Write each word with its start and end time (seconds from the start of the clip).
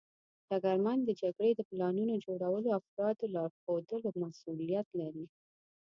ډګرمن 0.47 0.99
د 1.05 1.09
جګړې 1.21 1.51
د 1.55 1.61
پلانونو 1.69 2.13
جوړولو 2.25 2.67
او 2.75 2.79
د 2.83 2.83
افرادو 2.89 3.25
لارښودلو 3.35 4.07
مسوولیت 4.21 4.87
لري. 4.99 5.25